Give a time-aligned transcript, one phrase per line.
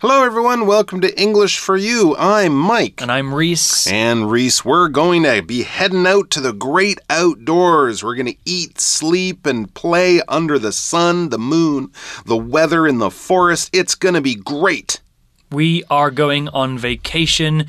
[0.00, 0.68] Hello, everyone.
[0.68, 2.14] Welcome to English for You.
[2.16, 3.02] I'm Mike.
[3.02, 3.84] And I'm Reese.
[3.88, 8.04] And Reese, we're going to be heading out to the great outdoors.
[8.04, 11.90] We're going to eat, sleep, and play under the sun, the moon,
[12.24, 13.70] the weather in the forest.
[13.72, 15.00] It's going to be great.
[15.50, 17.66] We are going on vacation,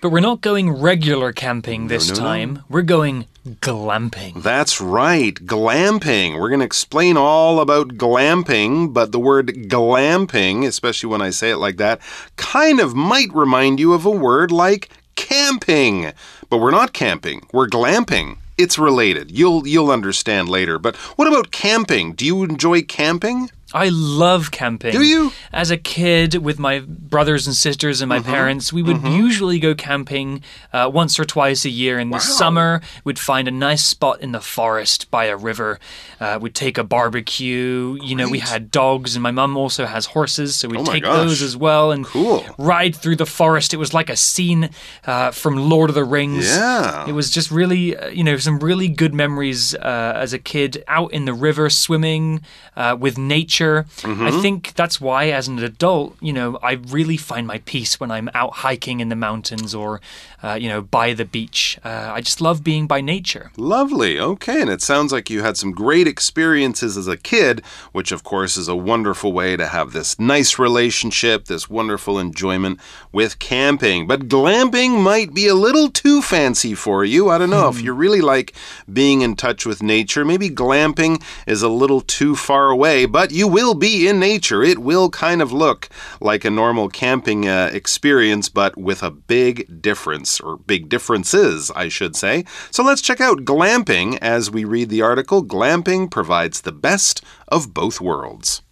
[0.00, 2.20] but we're not going regular camping this no, no.
[2.20, 2.64] time.
[2.68, 4.42] We're going glamping.
[4.42, 6.38] That's right, glamping.
[6.38, 11.50] We're going to explain all about glamping, but the word glamping, especially when I say
[11.50, 12.00] it like that,
[12.36, 16.12] kind of might remind you of a word like camping.
[16.48, 18.38] But we're not camping, we're glamping.
[18.56, 19.30] It's related.
[19.30, 20.80] You'll you'll understand later.
[20.80, 22.14] But what about camping?
[22.14, 23.50] Do you enjoy camping?
[23.74, 24.92] I love camping.
[24.92, 25.32] Do you?
[25.52, 28.32] As a kid, with my brothers and sisters and my mm -hmm.
[28.32, 29.24] parents, we would mm -hmm.
[29.26, 31.98] usually go camping uh, once or twice a year.
[31.98, 35.78] In the summer, we'd find a nice spot in the forest by a river.
[36.20, 37.96] Uh, we'd take a barbecue.
[37.96, 38.08] Great.
[38.08, 41.06] You know, we had dogs, and my mom also has horses, so we'd oh take
[41.06, 42.44] those as well and cool.
[42.58, 43.72] ride through the forest.
[43.72, 44.68] It was like a scene
[45.06, 46.46] uh, from Lord of the Rings.
[46.46, 47.08] Yeah.
[47.08, 50.82] It was just really, uh, you know, some really good memories uh, as a kid
[50.86, 52.40] out in the river swimming
[52.76, 53.86] uh, with nature nature.
[53.98, 54.26] Mm-hmm.
[54.26, 58.10] I think that's why, as an adult, you know, I really find my peace when
[58.10, 60.00] I'm out hiking in the mountains or,
[60.42, 61.78] uh, you know, by the beach.
[61.84, 63.50] Uh, I just love being by nature.
[63.56, 64.18] Lovely.
[64.18, 64.60] Okay.
[64.60, 68.56] And it sounds like you had some great experiences as a kid, which, of course,
[68.56, 72.78] is a wonderful way to have this nice relationship, this wonderful enjoyment
[73.12, 74.06] with camping.
[74.06, 77.30] But glamping might be a little too fancy for you.
[77.30, 77.70] I don't know.
[77.70, 77.78] Hmm.
[77.78, 78.54] If you really like
[78.92, 83.47] being in touch with nature, maybe glamping is a little too far away, but you
[83.48, 84.62] will be in nature.
[84.62, 85.88] It will kind of look
[86.20, 91.88] like a normal camping uh, experience, but with a big difference, or big differences, I
[91.88, 92.44] should say.
[92.70, 95.44] So let's check out glamping as we read the article.
[95.44, 98.62] Glamping provides the best of both worlds.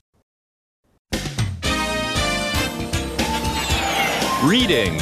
[4.44, 5.00] Reading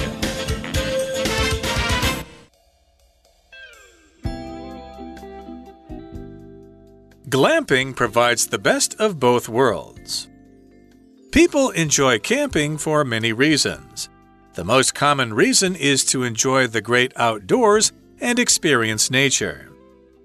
[7.34, 10.28] Glamping provides the best of both worlds.
[11.32, 14.08] People enjoy camping for many reasons.
[14.52, 17.90] The most common reason is to enjoy the great outdoors
[18.20, 19.72] and experience nature.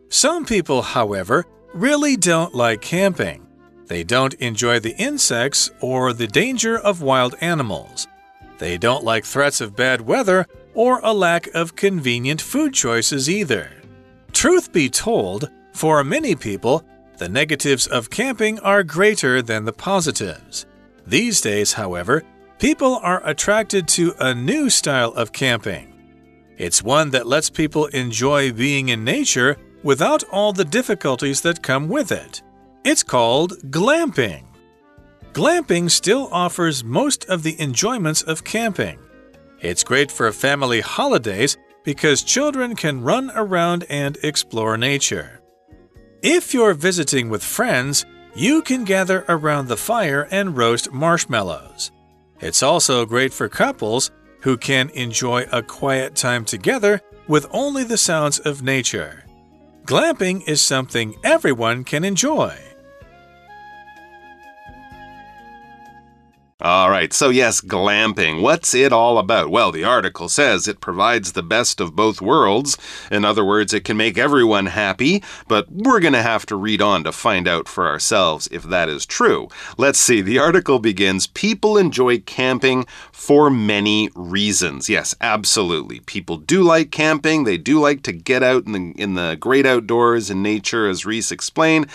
[0.10, 3.48] Some people, however, really don't like camping.
[3.88, 8.08] They don't enjoy the insects or the danger of wild animals.
[8.60, 10.46] They don't like threats of bad weather
[10.76, 13.72] or a lack of convenient food choices either.
[14.32, 16.84] Truth be told, for many people,
[17.20, 20.66] the negatives of camping are greater than the positives.
[21.06, 22.24] These days, however,
[22.58, 25.94] people are attracted to a new style of camping.
[26.58, 31.88] It's one that lets people enjoy being in nature without all the difficulties that come
[31.88, 32.42] with it.
[32.84, 34.46] It's called glamping.
[35.34, 39.00] Glamping still offers most of the enjoyments of camping.
[39.62, 45.39] It's great for family holidays because children can run around and explore nature.
[46.22, 51.92] If you're visiting with friends, you can gather around the fire and roast marshmallows.
[52.42, 57.98] It's also great for couples who can enjoy a quiet time together with only the
[57.98, 59.24] sounds of nature.
[59.86, 62.58] Glamping is something everyone can enjoy.
[66.62, 68.42] All right, so yes, glamping.
[68.42, 69.50] What's it all about?
[69.50, 72.78] Well, the article says it provides the best of both worlds.
[73.10, 76.82] In other words, it can make everyone happy, but we're going to have to read
[76.82, 79.48] on to find out for ourselves if that is true.
[79.78, 80.20] Let's see.
[80.20, 84.90] The article begins People enjoy camping for many reasons.
[84.90, 86.02] Yes, absolutely.
[86.02, 87.46] People do like camping.
[87.46, 91.06] They do like to get out in the, in the great outdoors and nature, as
[91.06, 91.88] Reese explained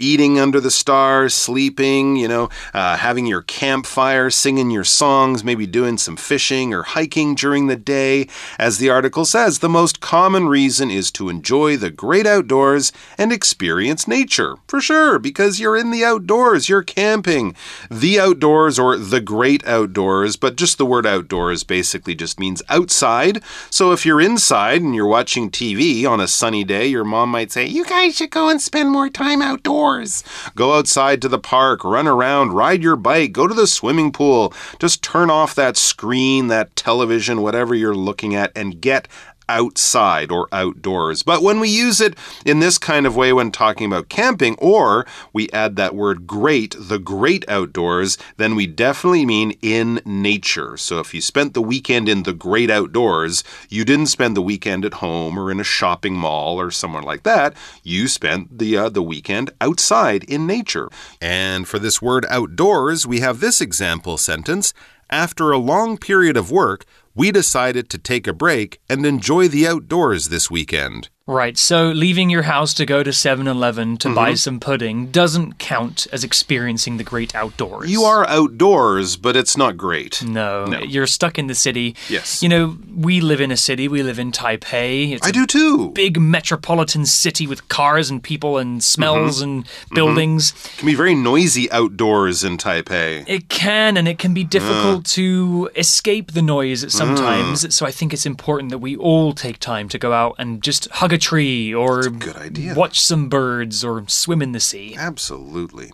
[0.00, 5.66] eating under the stars, sleeping, you know, uh, having your campfire, singing your songs, maybe
[5.66, 8.26] doing some fishing or hiking during the day.
[8.58, 13.32] As the article says, the most common reason is to enjoy the great outdoors and
[13.32, 14.56] experience nature.
[14.66, 17.54] For sure, because you're in the outdoors, you're camping.
[17.90, 23.42] The outdoors or the great outdoors, but just the word outdoors basically just means outside.
[23.70, 27.52] So if you're inside and you're watching TV on a sunny day, your mom might
[27.52, 30.22] say, You guys should go and spend more time outdoors outdoors.
[30.54, 34.52] Go outside to the park, run around, ride your bike, go to the swimming pool.
[34.78, 39.08] Just turn off that screen, that television, whatever you're looking at, and get
[39.50, 41.22] outside or outdoors.
[41.24, 42.14] But when we use it
[42.46, 46.76] in this kind of way when talking about camping, or we add that word great,
[46.78, 50.76] the great outdoors, then we definitely mean in nature.
[50.76, 54.84] So if you spent the weekend in the great outdoors, you didn't spend the weekend
[54.84, 57.56] at home or in a shopping mall or somewhere like that.
[57.82, 60.88] You spent the uh, the weekend outside in nature.
[61.20, 64.72] And for this word outdoors, we have this example sentence
[65.10, 66.86] After a long period of work,
[67.20, 71.10] we decided to take a break and enjoy the outdoors this weekend.
[71.30, 74.34] Right, so leaving your house to go to 7 Eleven to buy mm-hmm.
[74.34, 77.88] some pudding doesn't count as experiencing the great outdoors.
[77.88, 80.24] You are outdoors, but it's not great.
[80.24, 81.94] No, you're stuck in the city.
[82.08, 82.42] Yes.
[82.42, 85.12] You know, we live in a city, we live in Taipei.
[85.12, 85.90] It's I a do too.
[85.90, 89.50] big metropolitan city with cars and people and smells mm-hmm.
[89.50, 89.94] and mm-hmm.
[89.94, 90.50] buildings.
[90.50, 93.24] It can be very noisy outdoors in Taipei.
[93.28, 96.90] It can and it can be difficult to escape the noise mm.
[96.90, 97.72] sometimes.
[97.72, 100.88] So I think it's important that we all take time to go out and just
[100.90, 102.74] hug a tree or good idea.
[102.74, 104.96] watch some birds or swim in the sea.
[104.98, 105.92] Absolutely.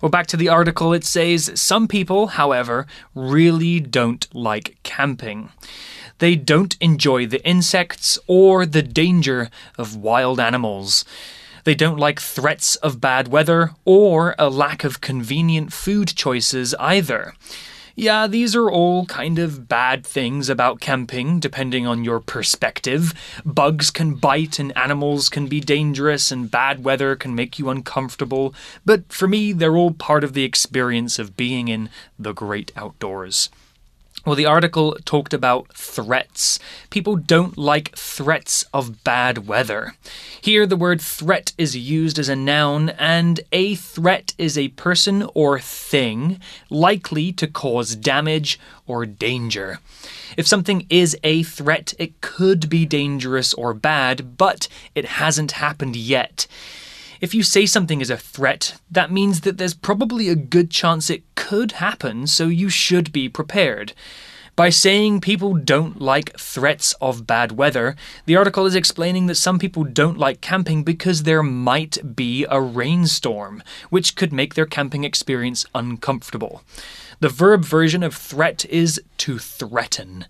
[0.00, 5.50] Well, back to the article, it says some people, however, really don't like camping.
[6.18, 11.04] They don't enjoy the insects or the danger of wild animals.
[11.64, 17.34] They don't like threats of bad weather or a lack of convenient food choices either.
[17.98, 23.12] Yeah, these are all kind of bad things about camping, depending on your perspective.
[23.44, 28.54] Bugs can bite, and animals can be dangerous, and bad weather can make you uncomfortable.
[28.84, 33.50] But for me, they're all part of the experience of being in the great outdoors.
[34.28, 36.58] Well, the article talked about threats.
[36.90, 39.94] People don't like threats of bad weather.
[40.42, 45.26] Here, the word threat is used as a noun, and a threat is a person
[45.32, 49.78] or thing likely to cause damage or danger.
[50.36, 55.96] If something is a threat, it could be dangerous or bad, but it hasn't happened
[55.96, 56.46] yet.
[57.20, 61.10] If you say something is a threat, that means that there's probably a good chance
[61.10, 63.92] it could happen, so you should be prepared.
[64.54, 67.94] By saying people don't like threats of bad weather,
[68.26, 72.60] the article is explaining that some people don't like camping because there might be a
[72.60, 76.62] rainstorm, which could make their camping experience uncomfortable.
[77.20, 80.26] The verb version of threat is to threaten.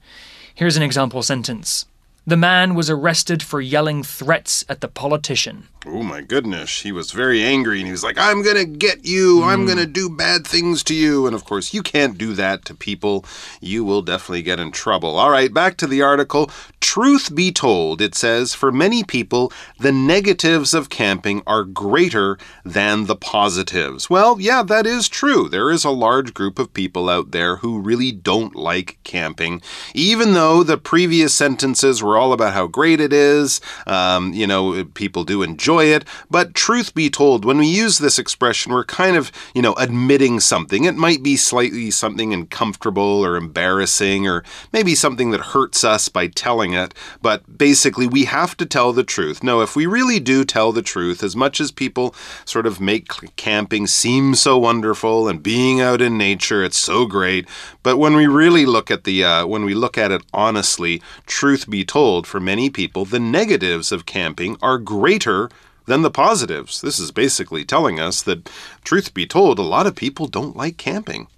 [0.55, 1.87] Here's an example sentence.
[2.29, 5.67] The man was arrested for yelling threats at the politician.
[5.87, 6.83] Oh my goodness.
[6.83, 9.43] He was very angry and he was like, I'm going to get you.
[9.45, 11.27] I'm going to do bad things to you.
[11.27, 13.25] And of course, you can't do that to people.
[13.63, 15.17] You will definitely get in trouble.
[15.17, 16.51] All right, back to the article.
[16.81, 23.07] Truth be told, it says, for many people, the negatives of camping are greater than
[23.07, 24.11] the positives.
[24.11, 25.49] Well, yeah, that is true.
[25.49, 29.63] There is a large group of people out there who really don't like camping,
[29.95, 33.61] even though the previous sentences were all about how great it is.
[33.87, 36.05] Um, you know, people do enjoy it.
[36.31, 40.41] But truth be told, when we use this expression, we're kind of, you know, admitting
[40.41, 40.85] something.
[40.85, 46.27] It might be slightly something uncomfortable or embarrassing, or maybe something that hurts us by
[46.27, 46.95] telling it.
[47.23, 49.43] But basically, we have to tell the truth.
[49.43, 53.09] No, if we really do tell the truth, as much as people sort of make
[53.37, 57.49] camping seem so wonderful and being out in nature, it's so great.
[57.89, 61.71] But when we really look at the, uh, when we look at it honestly, truth
[61.71, 65.49] be told, for many people, the negatives of camping are greater
[65.87, 66.83] than the positives.
[66.83, 68.51] This is basically telling us that,
[68.85, 71.29] truth be told, a lot of people don't like camping.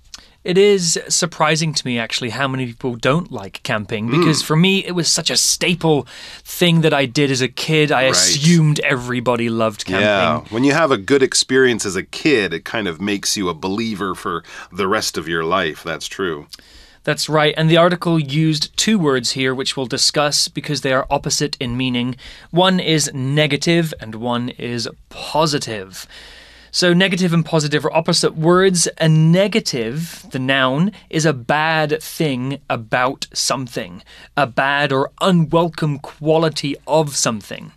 [0.42, 4.18] It is surprising to me, actually, how many people don't like camping mm.
[4.18, 6.06] because for me, it was such a staple
[6.44, 7.92] thing that I did as a kid.
[7.92, 8.12] I Right.
[8.12, 10.06] assumed everybody loved camping.
[10.06, 13.50] Yeah, when you have a good experience as a kid, it kind of makes you
[13.50, 14.42] a believer for
[14.72, 15.82] the rest of your life.
[15.84, 16.46] That's true.
[17.04, 21.06] That's right, and the article used two words here which we'll discuss because they are
[21.10, 22.16] opposite in meaning.
[22.50, 26.06] One is negative and one is positive.
[26.72, 28.86] So, negative and positive are opposite words.
[28.98, 34.02] A negative, the noun, is a bad thing about something,
[34.36, 37.72] a bad or unwelcome quality of something.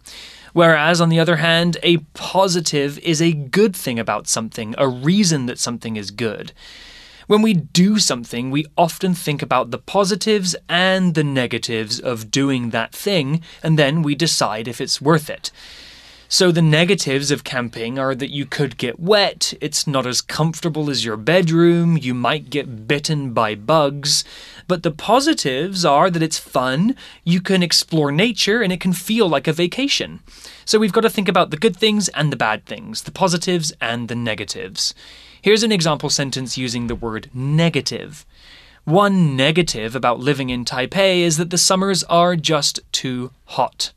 [0.54, 5.48] Whereas, on the other hand, a positive is a good thing about something, a reason
[5.48, 6.52] that something is good.
[7.26, 12.70] When we do something, we often think about the positives and the negatives of doing
[12.70, 15.50] that thing, and then we decide if it's worth it.
[16.34, 20.90] So, the negatives of camping are that you could get wet, it's not as comfortable
[20.90, 24.24] as your bedroom, you might get bitten by bugs.
[24.68, 29.30] But the positives are that it's fun, you can explore nature, and it can feel
[29.30, 30.22] like a vacation.
[30.66, 33.72] So, we've got to think about the good things and the bad things, the positives
[33.80, 34.96] and the negatives.
[35.40, 38.26] Here's an example sentence using the word negative.
[38.86, 43.94] One negative about living in Taipei is that the summers are just too hot.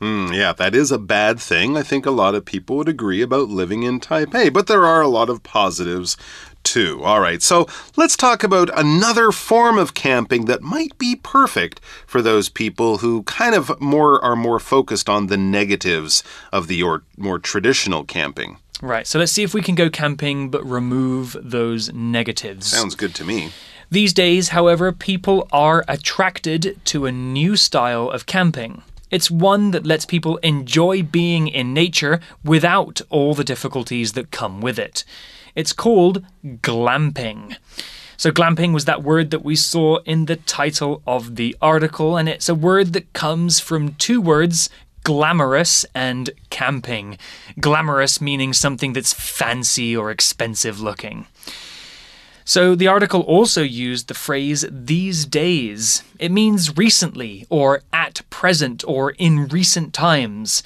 [0.00, 1.76] Hmm, yeah, that is a bad thing.
[1.76, 5.02] I think a lot of people would agree about living in Taipei, but there are
[5.02, 6.16] a lot of positives
[6.62, 7.02] too.
[7.04, 7.66] All right, so
[7.96, 13.24] let's talk about another form of camping that might be perfect for those people who
[13.24, 18.56] kind of more are more focused on the negatives of the or, more traditional camping.
[18.80, 22.68] Right, so let's see if we can go camping but remove those negatives.
[22.68, 23.52] Sounds good to me.
[23.90, 28.82] These days, however, people are attracted to a new style of camping.
[29.10, 34.60] It's one that lets people enjoy being in nature without all the difficulties that come
[34.60, 35.04] with it.
[35.54, 37.56] It's called glamping.
[38.16, 42.28] So, glamping was that word that we saw in the title of the article, and
[42.28, 44.68] it's a word that comes from two words
[45.04, 47.18] glamorous and camping.
[47.58, 51.26] Glamorous meaning something that's fancy or expensive looking.
[52.44, 56.02] So the article also used the phrase these days.
[56.18, 60.62] It means recently, or at present, or in recent times.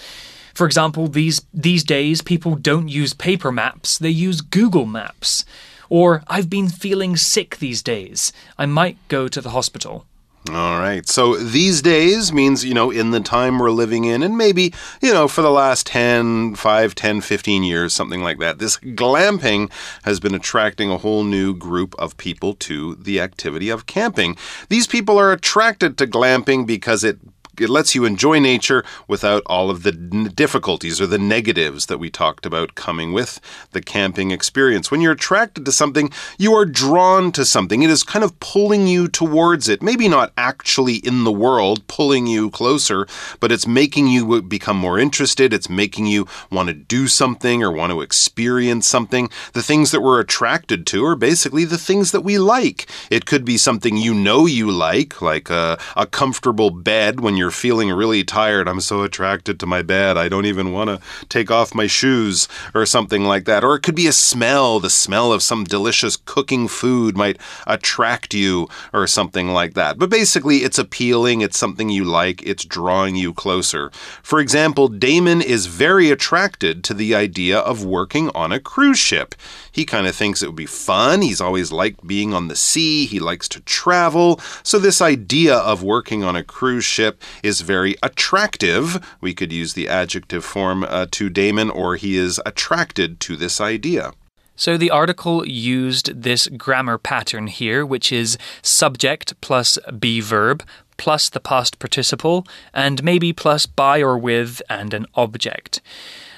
[0.54, 5.44] For example, these, these days people don't use paper maps, they use Google Maps.
[5.88, 8.32] Or, I've been feeling sick these days.
[8.56, 10.06] I might go to the hospital.
[10.50, 11.08] All right.
[11.08, 15.12] So these days means, you know, in the time we're living in, and maybe, you
[15.12, 19.68] know, for the last 10, 5, 10, 15 years, something like that, this glamping
[20.04, 24.36] has been attracting a whole new group of people to the activity of camping.
[24.68, 27.18] These people are attracted to glamping because it
[27.58, 32.10] it lets you enjoy nature without all of the difficulties or the negatives that we
[32.10, 33.40] talked about coming with
[33.72, 34.90] the camping experience.
[34.90, 37.82] When you're attracted to something, you are drawn to something.
[37.82, 39.82] It is kind of pulling you towards it.
[39.82, 43.06] Maybe not actually in the world, pulling you closer,
[43.40, 45.52] but it's making you become more interested.
[45.52, 49.30] It's making you want to do something or want to experience something.
[49.52, 52.86] The things that we're attracted to are basically the things that we like.
[53.10, 57.43] It could be something you know you like, like a, a comfortable bed when you're
[57.44, 58.66] you're feeling really tired.
[58.66, 60.16] I'm so attracted to my bed.
[60.16, 60.98] I don't even want to
[61.28, 63.62] take off my shoes or something like that.
[63.62, 64.80] Or it could be a smell.
[64.80, 69.98] The smell of some delicious cooking food might attract you or something like that.
[69.98, 71.42] But basically, it's appealing.
[71.42, 72.42] It's something you like.
[72.46, 73.90] It's drawing you closer.
[74.22, 79.34] For example, Damon is very attracted to the idea of working on a cruise ship.
[79.70, 81.20] He kind of thinks it would be fun.
[81.20, 83.04] He's always liked being on the sea.
[83.04, 84.40] He likes to travel.
[84.62, 89.04] So, this idea of working on a cruise ship is very attractive.
[89.20, 93.60] We could use the adjective form uh, to Damon, or he is attracted to this
[93.60, 94.12] idea.
[94.56, 100.62] So the article used this grammar pattern here, which is subject plus be verb
[100.96, 105.80] plus the past participle and maybe plus by or with and an object.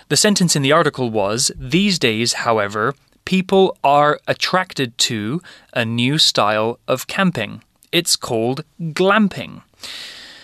[0.08, 2.94] The sentence in the article was These days, however,
[3.26, 5.42] people are attracted to
[5.74, 7.62] a new style of camping.
[7.92, 9.62] It's called glamping.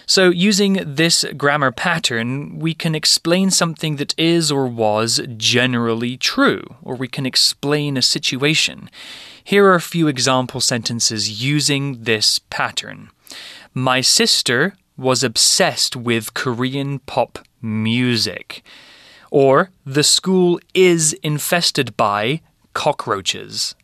[0.07, 6.63] So, using this grammar pattern, we can explain something that is or was generally true,
[6.83, 8.91] or we can explain a situation.
[9.45, 13.11] Here are a few example sentences using this pattern.
[13.75, 18.63] My sister was obsessed with Korean pop music.
[19.31, 22.43] Or, the school is infested by
[22.75, 23.75] cockroaches.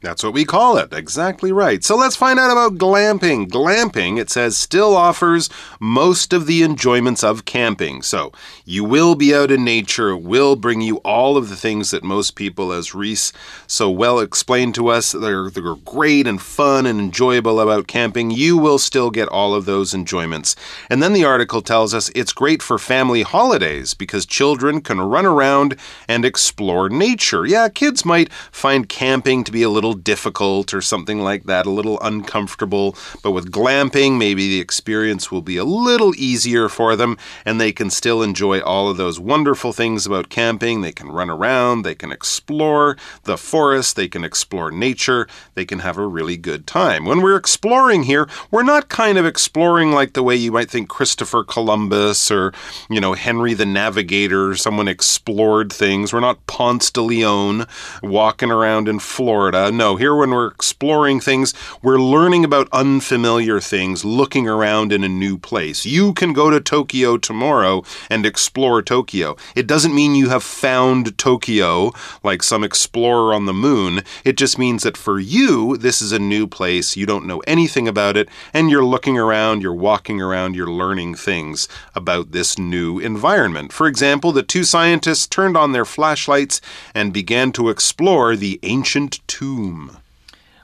[0.00, 0.92] That's what we call it.
[0.92, 1.82] Exactly right.
[1.82, 3.48] So let's find out about glamping.
[3.48, 5.50] Glamping, it says, still offers
[5.80, 8.02] most of the enjoyments of camping.
[8.02, 8.30] So
[8.64, 12.36] you will be out in nature, will bring you all of the things that most
[12.36, 13.32] people, as Reese
[13.66, 18.30] so well explained to us, they're, they're great and fun and enjoyable about camping.
[18.30, 20.54] You will still get all of those enjoyments.
[20.88, 25.26] And then the article tells us it's great for family holidays because children can run
[25.26, 25.74] around
[26.06, 27.44] and explore nature.
[27.44, 31.64] Yeah, kids might find camping to be a little little difficult or something like that,
[31.64, 32.94] a little uncomfortable.
[33.22, 37.16] But with glamping, maybe the experience will be a little easier for them
[37.46, 40.82] and they can still enjoy all of those wonderful things about camping.
[40.82, 45.78] They can run around, they can explore the forest, they can explore nature, they can
[45.78, 47.06] have a really good time.
[47.06, 50.90] When we're exploring here, we're not kind of exploring like the way you might think
[50.90, 52.52] Christopher Columbus or,
[52.90, 56.12] you know, Henry the Navigator, someone explored things.
[56.12, 57.66] We're not Ponce de Leon
[58.02, 59.70] walking around in Florida.
[59.78, 65.08] No, here when we're exploring things, we're learning about unfamiliar things, looking around in a
[65.08, 65.86] new place.
[65.86, 69.36] You can go to Tokyo tomorrow and explore Tokyo.
[69.54, 71.92] It doesn't mean you have found Tokyo
[72.24, 74.02] like some explorer on the moon.
[74.24, 76.96] It just means that for you, this is a new place.
[76.96, 81.14] You don't know anything about it, and you're looking around, you're walking around, you're learning
[81.14, 83.72] things about this new environment.
[83.72, 86.60] For example, the two scientists turned on their flashlights
[86.96, 89.67] and began to explore the ancient tomb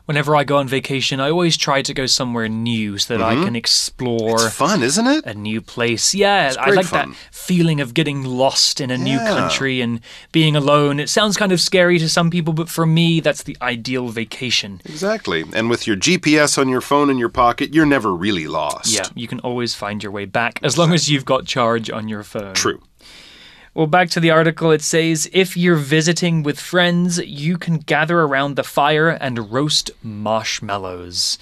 [0.06, 3.26] Whenever I go on vacation, I always try to go somewhere new so that mm
[3.26, 3.32] -hmm.
[3.32, 3.44] I mm-hmm.
[3.44, 4.46] can explore.
[4.46, 5.26] It's fun, isn't it?
[5.26, 6.18] A new place.
[6.18, 7.11] Yeah, I like fun.
[7.11, 9.04] that feeling of getting lost in a yeah.
[9.04, 11.02] new country and being alone.
[11.02, 14.80] It sounds kind of scary to some people, but for me, that's the ideal vacation.
[14.84, 15.44] Exactly.
[15.56, 18.92] And with your GPS on your phone in your pocket, you're never really lost.
[18.92, 22.08] Yeah, you can always find your way back as long as you've got charge on
[22.08, 22.54] your phone.
[22.54, 22.80] True.
[23.74, 28.20] Well, back to the article, it says if you're visiting with friends, you can gather
[28.20, 31.38] around the fire and roast marshmallows.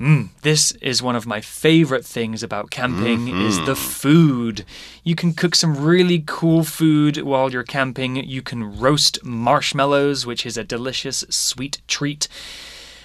[0.00, 4.64] Mm, this is one of my favorite things about camping is the food.
[5.04, 8.16] You can cook some really cool food while you're camping.
[8.16, 12.26] You can roast marshmallows, which is a delicious sweet treat.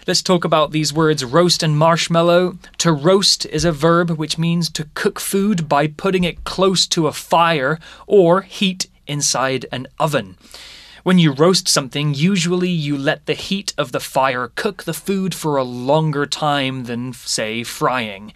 [0.07, 2.57] Let's talk about these words roast and marshmallow.
[2.77, 7.07] To roast is a verb which means to cook food by putting it close to
[7.07, 10.37] a fire or heat inside an oven.
[11.03, 15.35] When you roast something, usually you let the heat of the fire cook the food
[15.35, 18.31] for a longer time than, say, frying.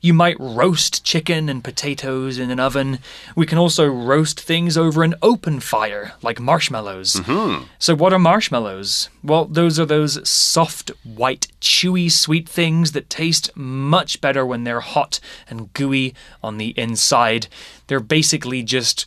[0.00, 2.98] You might roast chicken and potatoes in an oven.
[3.34, 7.14] We can also roast things over an open fire, like marshmallows.
[7.14, 7.64] Mm-hmm.
[7.78, 9.08] So, what are marshmallows?
[9.22, 14.80] Well, those are those soft, white, chewy, sweet things that taste much better when they're
[14.80, 17.48] hot and gooey on the inside.
[17.86, 19.06] They're basically just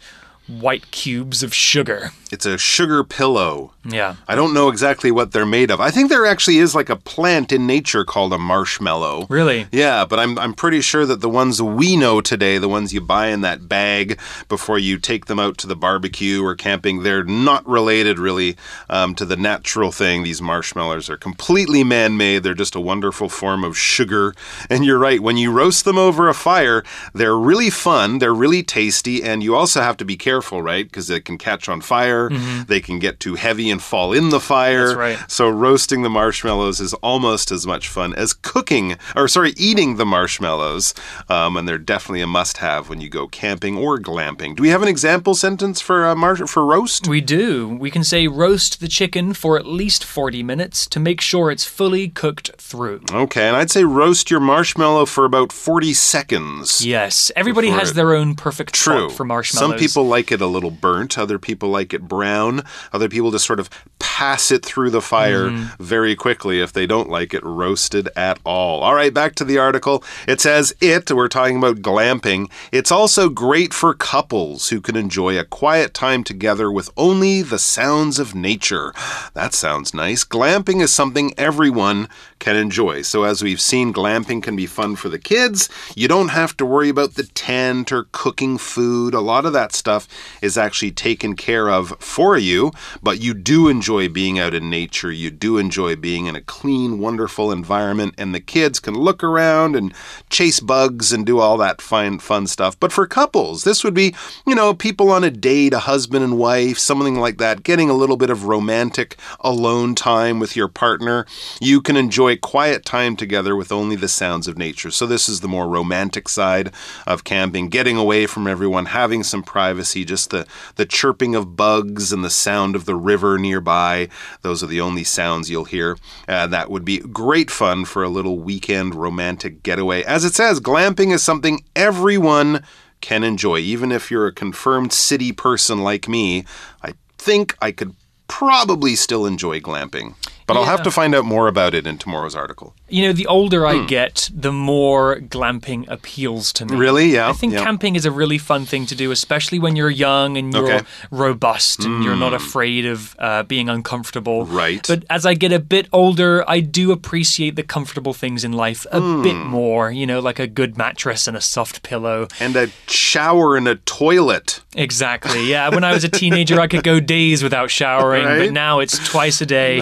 [0.60, 2.12] white cubes of sugar.
[2.31, 3.74] It's a sugar pillow.
[3.84, 4.15] Yeah.
[4.27, 5.81] I don't know exactly what they're made of.
[5.81, 9.27] I think there actually is like a plant in nature called a marshmallow.
[9.29, 9.67] Really?
[9.72, 13.01] Yeah, but I'm I'm pretty sure that the ones we know today, the ones you
[13.01, 17.24] buy in that bag before you take them out to the barbecue or camping, they're
[17.24, 18.55] not related really
[18.89, 20.24] um, to the natural thing.
[20.24, 22.43] These marshmallows are completely man-made.
[22.43, 24.34] They're just a wonderful form of sugar.
[24.70, 28.20] And you're right, when you roast them over a fire, they're really fun.
[28.20, 30.86] They're really tasty, and you also have to be careful, right?
[30.86, 32.29] Because it can catch on fire.
[32.67, 34.88] They can get too heavy and fall in the fire.
[34.88, 35.19] That's right.
[35.31, 40.05] So roasting the marshmallows is almost as much fun as cooking, or sorry, eating the
[40.05, 40.93] marshmallows.
[41.29, 44.55] Um, and they're definitely a must-have when you go camping or glamping.
[44.55, 47.07] Do we have an example sentence for uh, mar- for roast?
[47.07, 47.67] We do.
[47.67, 51.65] We can say roast the chicken for at least 40 minutes to make sure it's
[51.65, 53.01] fully cooked through.
[53.12, 56.86] Okay, and I'd say roast your marshmallow for about forty seconds.
[56.86, 59.10] Yes, everybody has it- their own perfect True.
[59.10, 59.71] for marshmallows.
[59.71, 61.17] Some people like it a little burnt.
[61.17, 62.63] Other people like it brown.
[62.93, 63.69] Other people just sort of
[64.00, 65.83] pass it through the fire Mm-hmm.
[65.83, 68.81] very quickly if they don't like it roasted at all.
[68.81, 70.03] All right, back to the article.
[70.27, 72.50] It says it, we're talking about glamping.
[72.72, 77.57] It's also great for couples who can enjoy a quiet time together with only the
[77.59, 78.94] sounds of nature.
[79.33, 80.24] That sounds nice.
[80.24, 82.07] Glamping is something everyone
[82.39, 83.01] can enjoy.
[83.03, 85.70] So, as we've seen, glamping can be fun for the kids.
[85.96, 89.13] You don't have to worry about the tent or cooking food.
[89.13, 90.07] A lot of that stuff
[90.41, 92.71] is actually taken care of for you,
[93.01, 95.11] but you do enjoy being out in nature.
[95.11, 99.75] You do enjoy being in a clean, wonderful environment, and the kids can look around
[99.75, 99.93] and
[100.29, 102.79] chase bugs and do all that fine, fun stuff.
[102.79, 106.37] But for couples, this would be, you know, people on a date, a husband and
[106.37, 111.25] wife, something like that, getting a little bit of romantic alone time with your partner.
[111.59, 114.91] You can enjoy quiet time together with only the sounds of nature.
[114.91, 116.71] So, this is the more romantic side
[117.07, 122.11] of camping, getting away from everyone, having some privacy, just the, the chirping of bugs
[122.11, 124.09] and the sound of the river nearby.
[124.42, 125.98] Those are the only sounds you'll hear.
[126.27, 130.03] Uh, that would be great fun for a little weekend romantic getaway.
[130.03, 132.64] As it says, glamping is something everyone
[133.01, 133.57] can enjoy.
[133.57, 136.46] Even if you're a confirmed city person like me,
[136.83, 137.96] I think I could
[138.27, 140.16] probably still enjoy glamping.
[140.53, 142.75] But I'll have to find out more about it in tomorrow's article.
[142.90, 143.83] You know, the older Hmm.
[143.83, 146.75] I get, the more glamping appeals to me.
[146.75, 147.14] Really?
[147.14, 147.64] Yeah, I think yeah.
[147.64, 150.85] camping is a really fun thing to do, especially when you're young and you're Okay.
[151.09, 151.16] Hmm.
[151.16, 154.46] robust and you're not afraid of uh, being uncomfortable.
[154.46, 154.85] Right.
[154.87, 158.85] But as I get a bit older, I do appreciate the comfortable things in life
[158.92, 159.48] a bit Hmm.
[159.48, 162.27] more, you know, like a good mattress and a soft pillow.
[162.40, 164.61] And a shower and a toilet.
[164.75, 165.50] Exactly.
[165.50, 165.70] Yeah.
[165.81, 168.40] When I was a teenager, I could go days without showering, Right?
[168.40, 169.79] but now it's twice a day.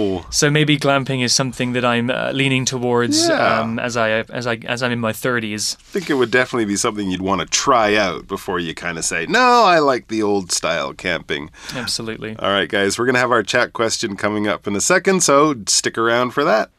[0.00, 0.26] Oh.
[0.30, 3.60] So maybe glamping is something that I'm uh, leaning towards Yeah.
[3.60, 5.76] um, as I as I as I'm in my 30s.
[5.76, 8.96] I think it would definitely be something you'd want to try out before you kind
[8.98, 11.50] of say, no, I like the old style camping.
[11.74, 12.36] Absolutely.
[12.38, 15.22] All right, guys, we're going to have our chat question coming up in a second,
[15.22, 16.70] so stick around for that.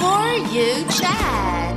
[0.00, 1.71] For you chat.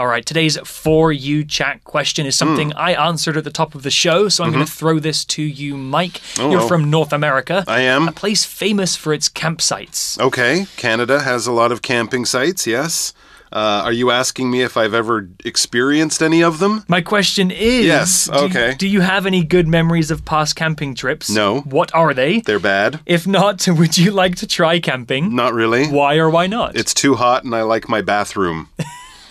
[0.00, 2.38] All right, today's for you chat question is Hmm.
[2.46, 5.26] something I answered at the top of the show, so I'm going to throw this
[5.26, 6.22] to you, Mike.
[6.38, 7.64] Oh, You're from North America.
[7.68, 8.08] I am.
[8.08, 10.18] A place famous for its campsites.
[10.18, 13.12] Okay, Canada has a lot of camping sites, yes.
[13.52, 16.84] Uh, are you asking me if I've ever experienced any of them?
[16.88, 18.74] My question is Yes, do you- okay.
[18.78, 21.28] Do you have any good memories of past camping trips?
[21.28, 21.60] No.
[21.66, 22.40] What are they?
[22.40, 23.00] They're bad.
[23.04, 25.34] If not, would you like to try camping?
[25.36, 25.88] Not really.
[25.88, 26.74] Why or why not?
[26.74, 28.68] It's too hot and I like my bathroom.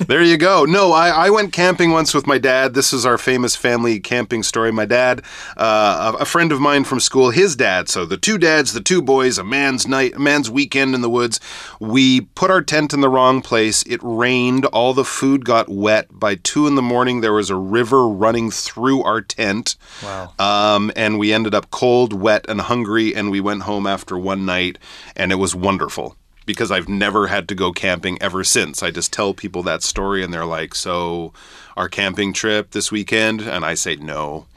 [0.08, 0.64] There you go.
[0.64, 2.74] No, I, I went camping once with my dad.
[2.74, 4.72] This is our famous family camping story.
[4.72, 5.22] My dad,
[5.58, 7.90] uh, a friend of mine from school, his dad.
[7.90, 11.10] So the two dads, the two boys, a man's night, a man's weekend in the
[11.10, 11.40] woods.
[11.82, 13.84] We put our tent in the wrong place.
[13.84, 14.66] It rained.
[14.68, 16.08] All the food got wet.
[16.12, 19.76] By two in the morning, there was a river running through our tent.
[20.02, 20.34] Wow.
[20.40, 23.14] Um, and we ended up cold, wet, and hungry.
[23.14, 24.78] And we went home after one night,
[25.16, 26.16] and it was wonderful
[26.50, 28.82] because I've never had to go camping ever since.
[28.82, 31.32] I just tell people that story, and they're like, "So,
[31.78, 34.48] our camping trip this weekend?" And I say, "No."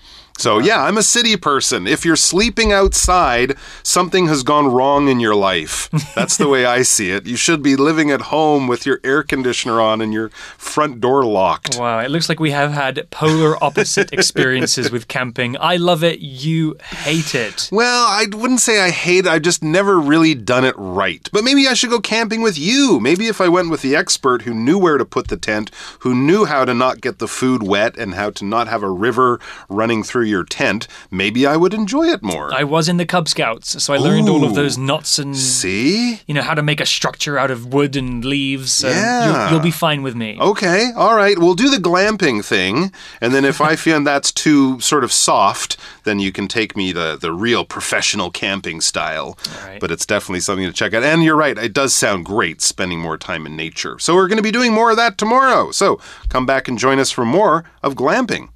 [0.43, 1.87] So, yeah, I'm a city person.
[1.87, 5.89] If you're sleeping outside, something has gone wrong in your life.
[6.17, 7.27] That's the way I see it.
[7.27, 11.25] You should be living at home with your air conditioner on and your front door
[11.25, 11.79] locked.
[11.79, 15.57] Wow, it looks like we have had polar opposite experiences with camping.
[15.61, 17.69] I love it, you hate it.
[17.71, 19.29] Well, I wouldn't say I hate it.
[19.29, 21.31] I've just never really done it right.
[21.33, 22.99] But maybe I should go camping with you.
[22.99, 26.17] Maybe if I went with the expert who knew where to put the tent, who
[26.17, 29.39] knew how to not get the food wet and how to not have a river
[29.69, 32.53] running through your tent, maybe I would enjoy it more.
[32.53, 36.21] I was in the Cub Scouts, so I learned all of those knots and See?
[36.27, 38.73] you know how to make a structure out of wood and leaves.
[38.73, 39.27] So Yeah.
[39.27, 40.37] you'll, you'll be fine with me.
[40.41, 41.39] Okay, all right.
[41.39, 42.91] We'll do the glamping thing,
[43.21, 46.93] and then if I find that's too sort of soft, then you can take me
[46.93, 49.39] the the real professional camping style.
[49.65, 49.79] Right.
[49.81, 51.03] But it's definitely something to check out.
[51.05, 53.99] And you're right, it does sound great spending more time in nature.
[53.99, 55.71] So we're going to be doing more of that tomorrow.
[55.73, 58.49] So come back and join us for more of glamping.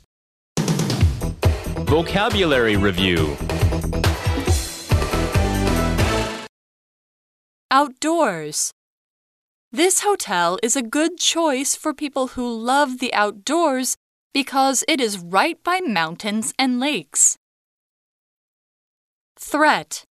[1.87, 3.37] Vocabulary Review
[7.71, 8.73] Outdoors.
[9.71, 13.97] This hotel is a good choice for people who love the outdoors
[14.35, 17.37] because it is right by mountains and lakes.
[19.39, 20.03] Threat.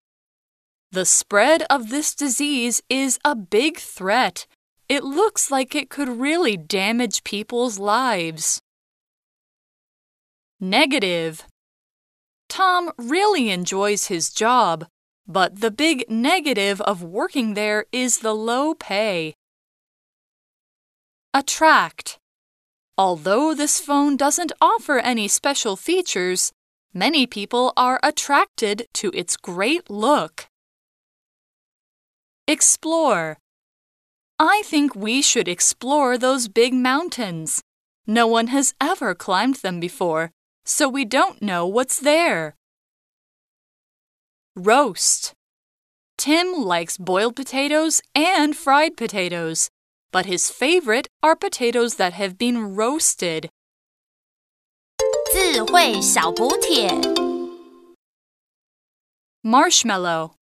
[0.94, 4.48] The spread of this disease is a big threat.
[4.88, 8.62] It looks like it could really damage people's lives.
[10.62, 11.46] Negative.
[12.50, 14.88] Tom really enjoys his job,
[15.28, 19.34] but the big negative of working there is the low pay.
[21.34, 22.20] Attract.
[22.98, 26.54] Although this phone doesn't offer any special features,
[26.94, 30.48] many people are attracted to its great look.
[32.48, 33.38] Explore.
[34.40, 37.64] I think we should explore those big mountains.
[38.08, 40.32] No one has ever climbed them before,
[40.65, 42.55] so we don't know what's there.
[44.57, 45.33] Roast.
[46.19, 49.71] Tim likes boiled potatoes and fried potatoes,
[50.13, 53.51] but his favorite are potatoes that have been roasted.
[55.33, 56.91] 智慧小补帖。
[59.43, 60.35] Marshmallow.